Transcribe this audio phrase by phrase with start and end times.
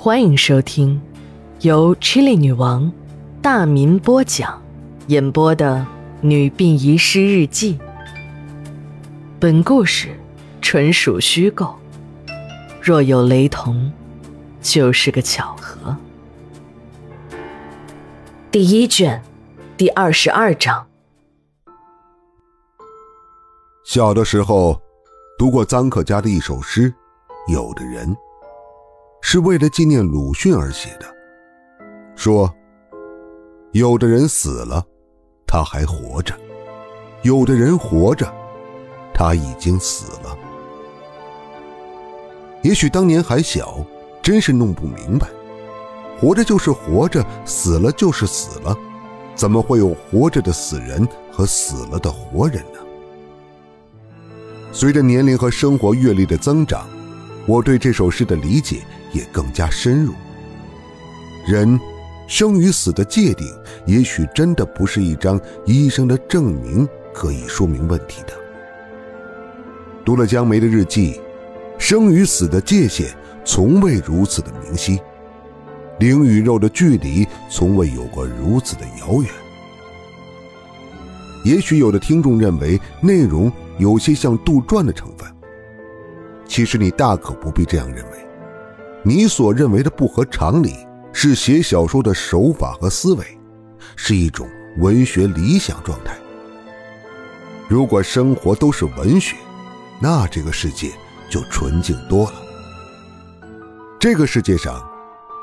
[0.00, 1.02] 欢迎收听
[1.62, 2.92] 由 Chili 女王
[3.42, 4.62] 大民播讲、
[5.08, 5.84] 演播的
[6.20, 7.74] 《女病遗失日记》。
[9.40, 10.16] 本故事
[10.62, 11.74] 纯属虚构，
[12.80, 13.90] 若有雷同，
[14.62, 15.96] 就是个巧合。
[18.52, 19.20] 第一卷，
[19.76, 20.86] 第二十二章。
[23.84, 24.80] 小的时候，
[25.36, 26.88] 读过臧克家的一首诗，
[27.52, 28.14] 《有的人》。
[29.30, 31.04] 是为了纪念鲁迅而写的，
[32.16, 32.50] 说：
[33.72, 34.82] 有的人死了，
[35.46, 36.32] 他还活着；
[37.20, 38.26] 有的人活着，
[39.12, 40.34] 他已经死了。
[42.62, 43.84] 也许当年还小，
[44.22, 45.28] 真是弄不明白，
[46.18, 48.74] 活着就是活着，死了就是死了，
[49.34, 52.80] 怎么会有活着的死人和死了的活人呢？
[54.72, 56.88] 随着年龄和生活阅历的增长，
[57.48, 58.82] 我对这首诗的理解。
[59.12, 60.12] 也更加深入。
[61.46, 61.80] 人
[62.26, 63.46] 生与死的界定，
[63.86, 68.34] 也许真的不是一张医生的证明可以说明问题的。
[70.04, 71.18] 读了江梅的日记，
[71.78, 73.08] 生与死的界限
[73.44, 75.00] 从未如此的明晰，
[75.98, 79.30] 灵与肉的距离从未有过如此的遥远。
[81.44, 85.26] 也许有的听众认为内容有些像杜撰的成分，
[86.48, 88.26] 其实你大可不必这样认为。
[89.04, 90.74] 你所认为的不合常理，
[91.12, 93.24] 是写小说的手法和思维，
[93.94, 96.18] 是一种文学理想状态。
[97.68, 99.36] 如果生活都是文学，
[100.00, 100.90] 那这个世界
[101.30, 102.32] 就纯净多了。
[104.00, 104.82] 这个世界上，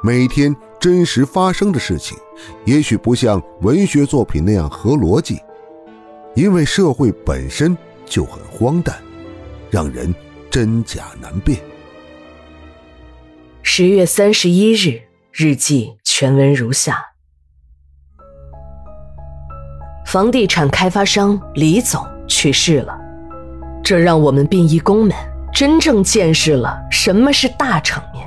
[0.03, 2.17] 每天真实发生的事情，
[2.65, 5.39] 也许不像文学作品那样合逻辑，
[6.35, 8.97] 因为社会本身就很荒诞，
[9.69, 10.13] 让人
[10.55, 11.59] 真假难辨。
[13.61, 15.01] 十月三十一日，
[15.33, 17.07] 日记全文如下：
[20.05, 22.97] 房地产开发商李总去世了，
[23.83, 25.13] 这让我们殡仪工们
[25.53, 28.25] 真正见识了什么是大场面。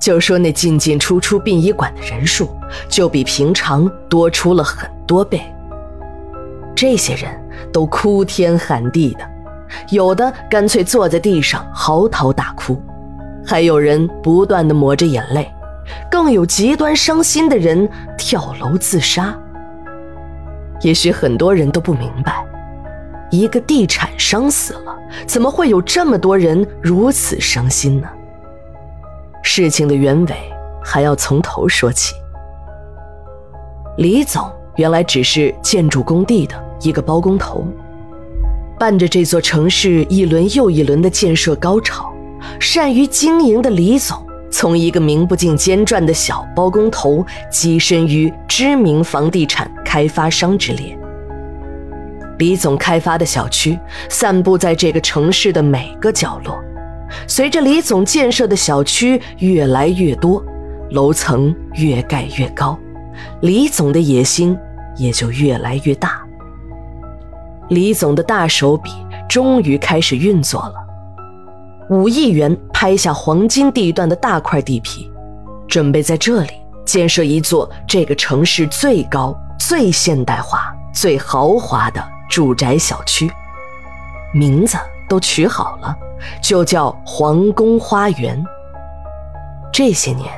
[0.00, 2.56] 就说那进进出出殡仪馆的人数，
[2.88, 5.40] 就比平常多出了很多倍。
[6.74, 7.30] 这些人
[7.72, 9.24] 都哭天喊地的，
[9.90, 12.80] 有的干脆坐在地上嚎啕大哭。
[13.46, 15.52] 还有人不断的抹着眼泪，
[16.10, 19.36] 更有极端伤心的人跳楼自杀。
[20.80, 22.44] 也许很多人都不明白，
[23.30, 28.08] 一个地产商死了，怎么会有这么多人如此伤心呢？
[29.42, 30.34] 事情的原委
[30.82, 32.14] 还要从头说起。
[33.98, 37.64] 李总原来只是建筑工地的一个包工头，
[38.78, 42.12] 伴着这座城市一轮又一轮的建设高潮。
[42.60, 50.96] 善于经营的李总，从一个名不见经传的小包工头，跻身于知名房地产开发商之列。
[52.38, 53.78] 李总开发的小区
[54.10, 56.62] 散布在这个城市的每个角落。
[57.28, 60.44] 随着李总建设的小区越来越多，
[60.90, 62.76] 楼层越盖越高，
[63.40, 64.56] 李总的野心
[64.96, 66.23] 也就越来越大。
[67.68, 68.90] 李总的大手笔
[69.28, 70.74] 终于开始运作了。
[71.90, 75.10] 五亿元拍下黄金地段的大块地皮，
[75.68, 76.52] 准备在这里
[76.84, 83.30] 建设一座这个城市最高、最现代化、最豪华的住宅小区，
[84.32, 85.94] 名字都取好了，
[86.42, 88.42] 就叫皇宫花园。
[89.72, 90.30] 这些年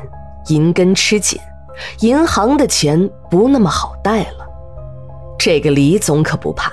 [0.49, 1.41] 银根吃紧，
[2.01, 4.47] 银行的钱不那么好贷了，
[5.39, 6.73] 这个李总可不怕，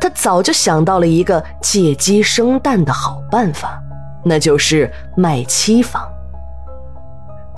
[0.00, 3.80] 他早就想到了一个借鸡生蛋的好办法。
[4.24, 6.08] 那就是卖期房，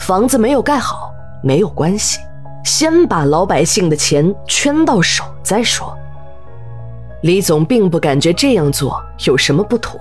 [0.00, 2.18] 房子没有盖好没有关系，
[2.64, 5.96] 先把老百姓的钱圈到手再说。
[7.22, 10.00] 李总并不感觉这样做有什么不妥，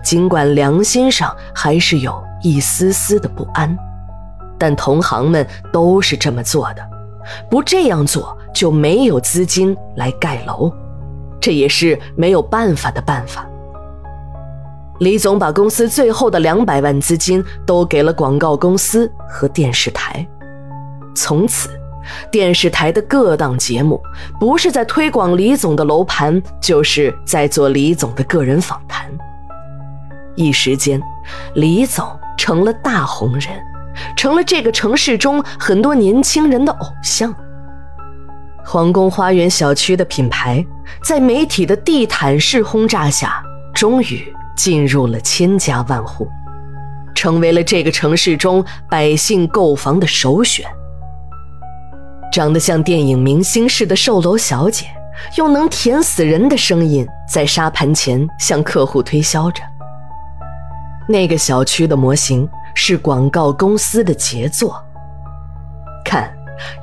[0.00, 3.76] 尽管良心上还是有一丝丝的不安，
[4.56, 6.88] 但同行们都是这么做的，
[7.50, 10.72] 不这样做就没有资金来盖楼，
[11.40, 13.46] 这也是没有办法的办法。
[14.98, 20.26] 李总把公司最后的两百万资金都给了广告公司和电视台，
[21.14, 21.70] 从此，
[22.30, 23.98] 电视台的各档节目
[24.38, 29.10] 不是在推广李总的楼盘，就是在做李总的个人访谈。
[30.36, 31.00] 一时间，
[31.54, 32.06] 李总
[32.36, 33.48] 成了大红人，
[34.14, 37.34] 成了这个城市中很多年轻人的偶像。
[38.72, 40.64] 皇宫花园小区的品牌，
[41.02, 43.42] 在媒体的地毯式轰炸下，
[43.74, 44.32] 终于。
[44.56, 46.28] 进入了千家万户，
[47.14, 50.66] 成为了这个城市中百姓购房的首选。
[52.30, 54.84] 长得像电影明星似的售楼小姐，
[55.38, 59.62] 用能甜死人的声音在沙盘前向客户推销着。
[61.08, 64.84] 那个小区的模型是广告公司的杰作。
[66.04, 66.30] 看，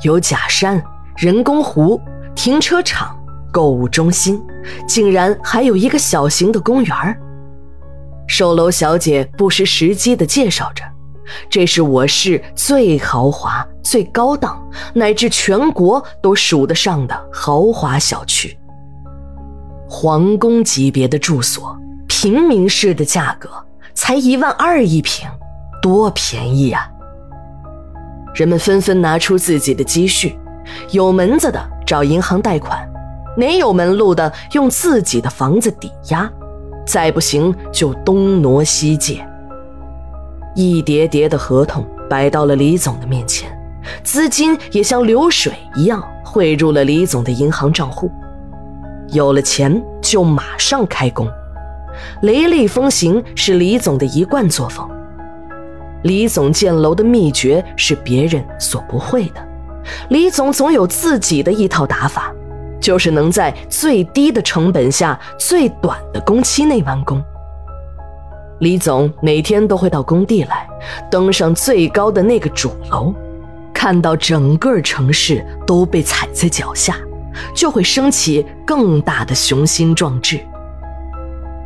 [0.02, 0.82] 有假山、
[1.18, 2.00] 人工湖、
[2.36, 3.18] 停车场、
[3.52, 4.40] 购物中心，
[4.88, 6.96] 竟然还有一个小型的公园
[8.28, 10.84] 售楼小姐不失时机地介绍着
[11.50, 14.62] ：“这是我市最豪华、最高档，
[14.94, 18.56] 乃至全国都数得上的豪华小区，
[19.90, 21.76] 皇宫级别的住所，
[22.08, 23.50] 平民式的价格。”
[23.96, 25.28] 才一万二一平，
[25.82, 26.88] 多便宜呀！
[28.36, 30.38] 人们纷纷拿出自己的积蓄，
[30.92, 32.88] 有门子的找银行贷款，
[33.36, 36.30] 没有门路的用自己的房子抵押，
[36.86, 39.26] 再不行就东挪西借。
[40.56, 43.50] 一叠叠的合同摆到了李总的面前，
[44.04, 48.12] 资金也像流水一样汇入了李总的银行账户。
[49.10, 51.28] 有了钱就马上开工。
[52.22, 54.88] 雷厉风行是李总的一贯作风。
[56.04, 59.47] 李总建楼的秘诀是别人所不会的，
[60.10, 62.32] 李总总有自己的一套打法，
[62.80, 67.24] 就是能在最低的成本下、最短的工期内完工。
[68.60, 70.68] 李总每天都会到工地来，
[71.12, 73.14] 登上最高的那个主楼，
[73.74, 76.98] 看到整个城市都被踩在脚下，
[77.54, 80.40] 就会升起更大的雄心壮志。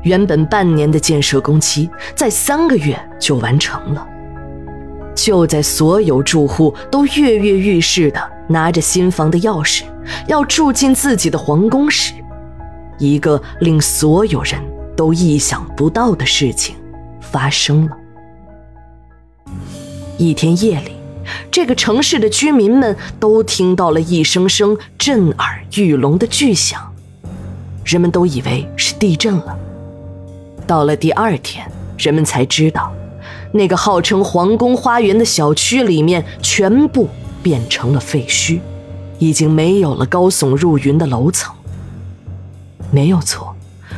[0.03, 4.07] 原本半年的建设工期，在三个月就完成了。
[5.15, 9.83] 就在所有住户都跃跃欲试的拿着新房的钥匙，
[10.27, 12.13] 要住进自己的皇宫时，
[12.97, 14.59] 一个令所有人
[14.95, 16.75] 都意想不到的事情
[17.19, 17.97] 发生了。
[20.17, 20.91] 一天夜里，
[21.49, 26.93] 这个城市的居民们都听到了一声声震耳欲聋的巨响，
[27.83, 29.57] 人们都以为是地震了。
[30.67, 32.93] 到了第二天，人们才知道，
[33.53, 37.09] 那个号称皇宫花园的小区里面全部
[37.43, 38.59] 变成了废墟，
[39.19, 41.53] 已经没有了高耸入云的楼层。
[42.91, 43.55] 没有错，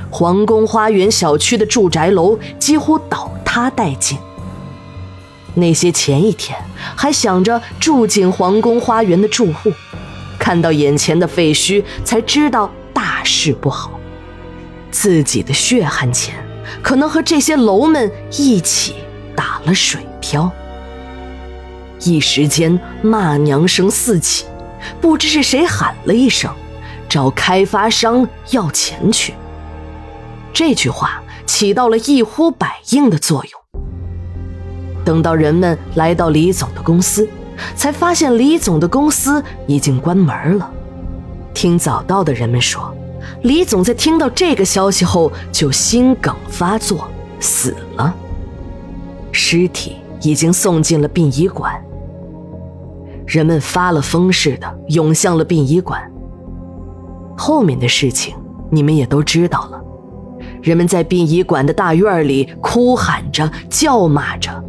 [0.09, 4.17] 皇宫花园小区的住宅楼几乎倒塌殆尽。
[5.55, 6.57] 那些前一天
[6.95, 9.71] 还想着住进皇宫花园的住户，
[10.39, 13.91] 看到眼前的废墟，才知道大事不好，
[14.89, 16.33] 自己的血汗钱。
[16.81, 18.95] 可能和这些楼们一起
[19.35, 20.51] 打了水漂，
[22.01, 24.45] 一时间骂娘声四起，
[24.99, 26.51] 不知是谁喊了一声
[27.09, 29.33] ：“找开发商要钱去。”
[30.53, 33.61] 这句话起到了一呼百应的作用。
[35.05, 37.27] 等到人们来到李总的公司，
[37.75, 40.71] 才发现李总的公司已经关门了。
[41.53, 42.93] 听早到的人们说。
[43.43, 47.09] 李总在听到这个消息后就心梗发作
[47.39, 48.13] 死了，
[49.33, 51.73] 尸体已经送进了殡仪馆。
[53.25, 56.01] 人们发了疯似的涌向了殡仪馆。
[57.35, 58.35] 后面的事情
[58.69, 59.81] 你们也都知道了，
[60.61, 64.63] 人们在殡仪馆的大院里哭喊着、叫骂着，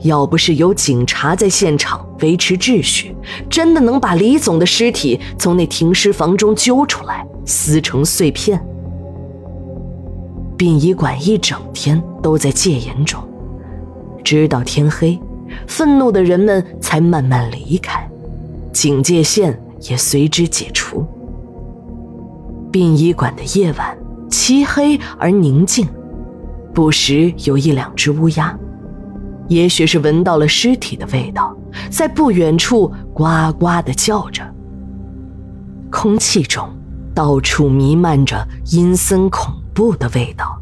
[0.00, 3.14] 要不是有警察在现场维持秩序，
[3.50, 7.26] 真的能把李总的尸体从那停尸房中揪出来。
[7.46, 8.58] 撕成碎片。
[10.56, 13.22] 殡仪馆一整天都在戒严中，
[14.24, 15.20] 直到天黑，
[15.68, 18.08] 愤怒的人们才慢慢离开，
[18.72, 21.06] 警戒线也随之解除。
[22.72, 23.96] 殡仪馆的夜晚
[24.28, 25.86] 漆黑而宁静，
[26.72, 28.58] 不时有一两只乌鸦，
[29.46, 31.54] 也许是闻到了尸体的味道，
[31.90, 34.42] 在不远处呱呱地叫着。
[35.90, 36.68] 空气中。
[37.14, 40.60] 到处弥漫着阴森恐怖的味道。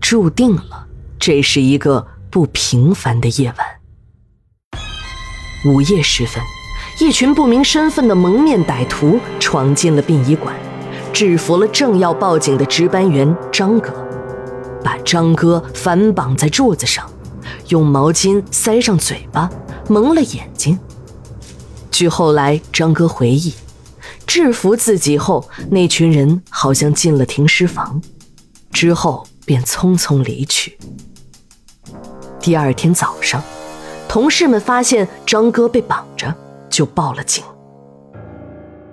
[0.00, 0.88] 注定了，
[1.20, 3.66] 这是一个不平凡的夜晚。
[5.66, 6.42] 午夜时分，
[7.00, 10.54] 一群不明身份的蒙面歹徒闯进了殡仪馆，
[11.12, 13.92] 制服了正要报警的值班员张哥，
[14.82, 17.10] 把张哥反绑在柱子上，
[17.68, 19.50] 用毛巾塞上嘴巴，
[19.88, 20.78] 蒙了眼睛。
[21.90, 23.52] 据后来张哥回忆。
[24.26, 28.00] 制服自己后，那群人好像进了停尸房，
[28.70, 30.78] 之后便匆匆离去。
[32.40, 33.42] 第二天早上，
[34.08, 36.34] 同事们发现张哥被绑着，
[36.70, 37.44] 就报了警。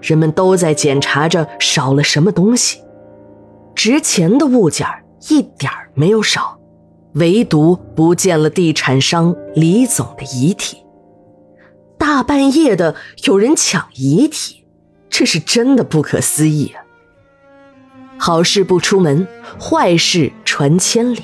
[0.02, 2.82] 人们都在检查着少了什么东西，
[3.74, 4.86] 值钱的物件
[5.30, 6.60] 一点没有少，
[7.14, 10.84] 唯独不见了地产商李总的遗体。
[11.98, 14.66] 大半夜的有人抢遗体，
[15.10, 16.84] 这是真的不可思议啊！
[18.20, 19.26] 好事不出门，
[19.60, 21.22] 坏事传千里。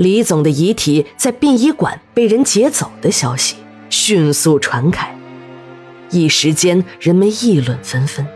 [0.00, 3.56] 李总的遗体在殡仪馆被人劫走的消息
[3.90, 5.14] 迅速传开，
[6.08, 8.26] 一时间人们议论纷纷。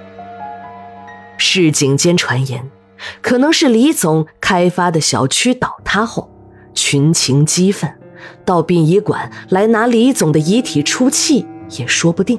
[1.38, 2.71] 市井间传言，
[3.23, 6.30] 可能是李总开发的小区倒塌后，
[6.75, 7.90] 群情激愤，
[8.44, 12.38] 到殡仪馆来拿李总的遗体出气也说不定。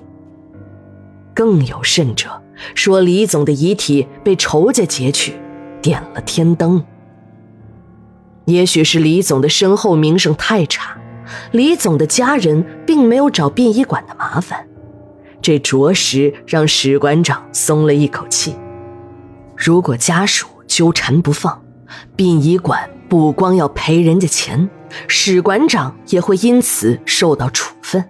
[1.33, 2.43] 更有甚者，
[2.75, 5.33] 说李总的遗体被仇家劫去，
[5.81, 6.85] 点了天灯。
[8.45, 10.97] 也许是李总的身后名声太差，
[11.51, 14.67] 李总的家人并没有找殡仪馆的麻烦，
[15.41, 18.55] 这着实让史馆长松了一口气。
[19.55, 21.61] 如果家属纠缠不放，
[22.15, 24.69] 殡仪馆不光要赔人家钱，
[25.07, 28.03] 史馆长也会因此受到处分。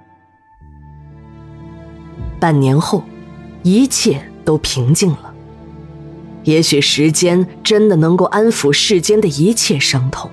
[2.39, 3.03] 半年后，
[3.63, 5.24] 一切都平静了。
[6.45, 10.29] 也许时间真的能够安抚世间的一切伤痛，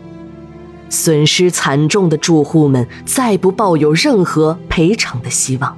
[0.89, 5.77] 损失惨重的住户们再不抱有任何赔偿的希望。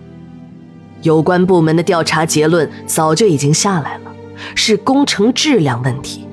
[1.03, 4.13] 有关部门的调查结论早就已经下来了，
[4.55, 6.27] 是工程质量问题。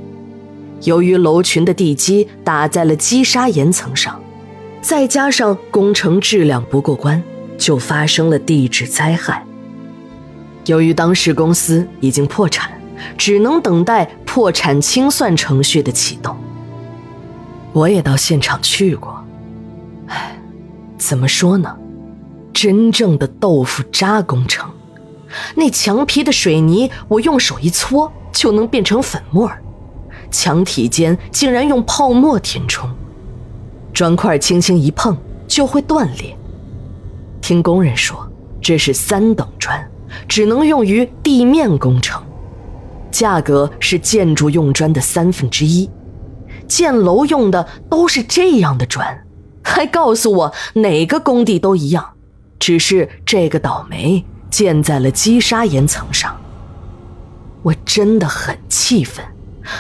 [0.84, 4.20] 由于楼群的地基打在了积沙岩层上，
[4.81, 7.22] 再加上工程质量不过关，
[7.58, 9.46] 就发生了地质灾害。
[10.65, 12.70] 由于当事公司已经破产。
[13.23, 16.35] 只能等待破产清算程序的启动。
[17.71, 19.23] 我也到现场去过，
[20.07, 20.41] 唉，
[20.97, 21.77] 怎么说呢？
[22.51, 24.71] 真正的豆腐渣工程，
[25.53, 29.51] 那墙皮的水泥，我用手一搓就能变成粉末
[30.31, 32.89] 墙体间竟然用泡沫填充，
[33.93, 35.15] 砖块轻轻一碰
[35.47, 36.35] 就会断裂。
[37.39, 38.27] 听工人说，
[38.59, 39.87] 这是三等砖，
[40.27, 42.19] 只能用于地面工程。
[43.11, 45.89] 价格是建筑用砖的三分之一，
[46.67, 49.25] 建楼用的都是这样的砖，
[49.63, 52.13] 还告诉我哪个工地都一样，
[52.57, 56.35] 只是这个倒霉建在了积沙岩层上。
[57.61, 59.23] 我真的很气愤，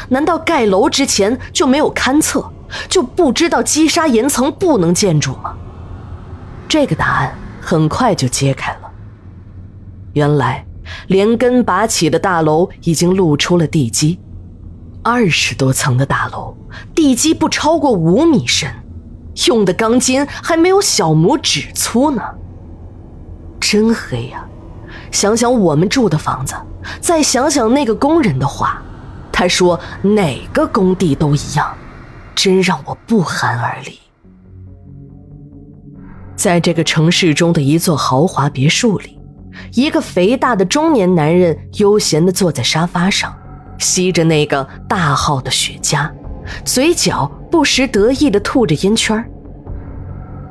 [0.09, 2.51] 难道盖楼之前就没有勘测，
[2.87, 5.55] 就不知道积沙岩层不能建筑吗？
[6.67, 8.91] 这个答案很快就揭开了，
[10.13, 10.65] 原来。
[11.07, 14.19] 连根拔起的大楼已经露出了地基，
[15.03, 16.55] 二十多层的大楼，
[16.93, 18.69] 地基不超过五米深，
[19.47, 22.21] 用的钢筋还没有小拇指粗呢。
[23.59, 24.45] 真黑呀！
[25.11, 26.55] 想想我们住的房子，
[26.99, 28.81] 再想想那个工人的话，
[29.31, 31.73] 他说哪个工地都一样，
[32.35, 33.99] 真让我不寒而栗。
[36.35, 39.17] 在这个城市中的一座豪华别墅里。
[39.73, 43.33] 一个肥大的中年男人悠闲地坐在沙发上，
[43.77, 46.09] 吸着那个大号的雪茄，
[46.65, 49.23] 嘴角不时得意地吐着烟圈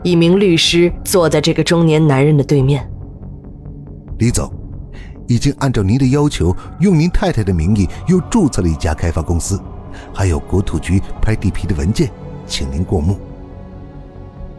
[0.02, 2.90] 一名律师坐在这个中年男人的对面。
[4.18, 4.50] 李总，
[5.26, 9.60] 已经按照您的要求，用您太太的名义又注册了一家开发公司，
[10.14, 12.10] 还有国土局拍地皮的文件，
[12.46, 13.18] 请您过目。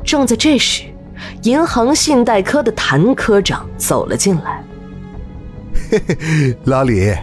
[0.04, 0.84] 正在这时。
[1.44, 4.64] 银行信贷科的谭科长走了进来。
[5.90, 7.14] 嘿嘿，老李，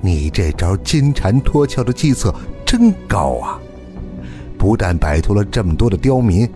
[0.00, 2.34] 你这招金蝉脱壳的计策
[2.64, 3.58] 真高啊！
[4.56, 6.48] 不但摆脱了这么多的刁民，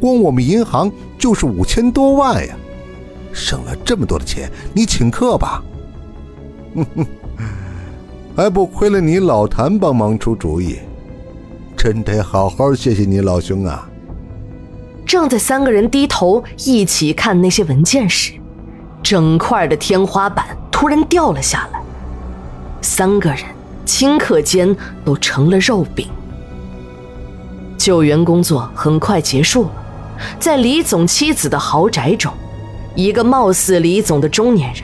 [0.00, 2.54] 光我们银行就是五千多万呀，
[3.32, 5.62] 省了这么多的钱，你请客吧。
[6.74, 7.06] 哼哼，
[8.36, 10.78] 还不亏了你老谭帮忙出主意，
[11.76, 13.88] 真得好好谢谢你老兄啊！
[15.06, 18.32] 正在三个人低头一起看那些文件时，
[19.04, 21.80] 整块的天花板突然掉了下来，
[22.82, 23.38] 三个人
[23.86, 26.08] 顷刻间都成了肉饼。
[27.78, 29.72] 救援工作很快结束了，
[30.40, 32.32] 在李总妻子的豪宅中，
[32.96, 34.82] 一个貌似李总的中年人，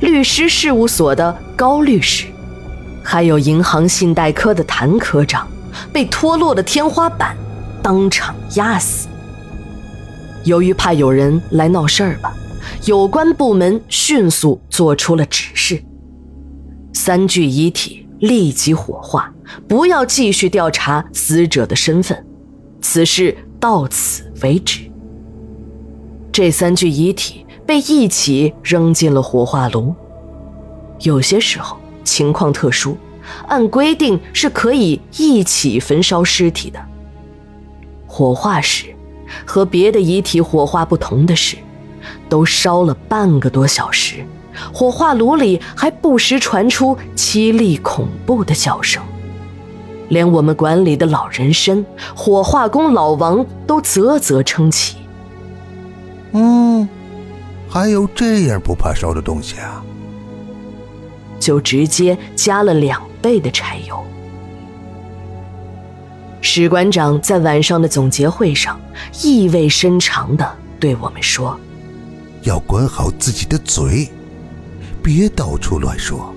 [0.00, 2.26] 律师事务所的高律师，
[3.00, 5.46] 还有银行信贷科的谭科长，
[5.92, 7.36] 被脱落的天花板
[7.80, 9.06] 当场压死。
[10.44, 12.34] 由于怕有人来闹事儿吧，
[12.84, 15.82] 有关部门迅速做出了指示：
[16.92, 19.32] 三具遗体立即火化，
[19.68, 22.26] 不要继续调查死者的身份，
[22.80, 24.80] 此事到此为止。
[26.32, 29.94] 这三具遗体被一起扔进了火化炉。
[31.00, 32.96] 有些时候情况特殊，
[33.46, 36.80] 按规定是可以一起焚烧尸体的。
[38.06, 38.86] 火化时，
[39.44, 41.56] 和别的遗体火化不同的是，
[42.28, 44.24] 都烧了半个多小时，
[44.72, 49.02] 火化炉里还不时传出凄厉恐怖的叫声。
[50.08, 51.84] 连我们馆里的老人参
[52.14, 54.96] 火化工老王都啧啧称奇。
[56.32, 56.88] 嗯，
[57.68, 59.82] 还有这样不怕烧的东西啊！
[61.40, 64.04] 就直接加了两倍的柴油。
[66.44, 68.78] 史馆长在晚上的总结会上
[69.22, 71.58] 意味深长的对我们说
[72.42, 74.10] ：“要管好自己的嘴，
[75.00, 76.34] 别到处乱说。”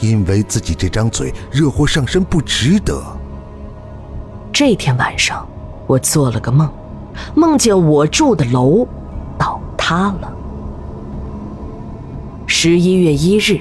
[0.00, 3.02] 因为自己这张嘴惹祸上身不值得。
[4.50, 5.46] 这天晚上，
[5.86, 6.66] 我做了个梦，
[7.34, 8.88] 梦见我住的楼
[9.38, 10.32] 倒塌了。
[12.46, 13.60] 十一月一日，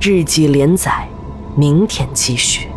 [0.00, 1.06] 日记连载，
[1.54, 2.69] 明天继续。